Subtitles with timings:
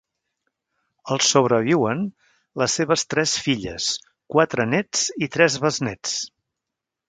[1.15, 2.01] El sobreviuen
[2.63, 3.93] les seves tres filles,
[4.37, 6.21] quatre nets i tres besnets.